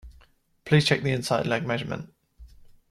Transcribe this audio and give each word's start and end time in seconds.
Please 0.65 0.83
check 0.83 1.03
the 1.03 1.11
inside 1.11 1.45
leg 1.45 1.63
measurement 1.63 2.11